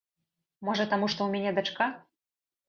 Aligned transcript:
Можа, 0.69 0.87
таму 0.93 1.09
што 1.15 1.19
ў 1.27 1.35
мяне 1.35 1.51
дачка? 1.59 1.91